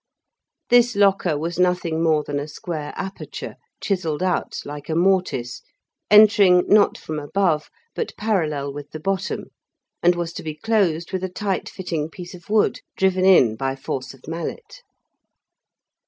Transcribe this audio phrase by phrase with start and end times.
[0.71, 5.61] This locker was nothing more than a square aperture chiselled out like a mortice,
[6.09, 9.51] entering not from above but parallel with the bottom,
[10.01, 13.75] and was to be closed with a tight fitting piece of wood driven in by
[13.75, 14.81] force of mallet.